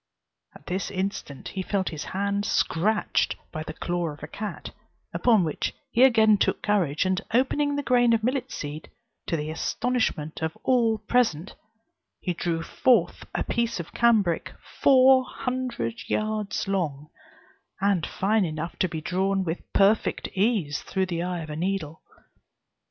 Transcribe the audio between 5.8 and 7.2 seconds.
he again took courage,